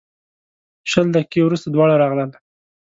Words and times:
شل 0.91 1.07
دقیقې 1.15 1.41
وروسته 1.43 1.67
دواړه 1.69 1.95
راغلل. 2.01 2.29